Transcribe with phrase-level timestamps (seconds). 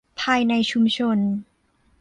[0.21, 1.17] ภายในชุมชน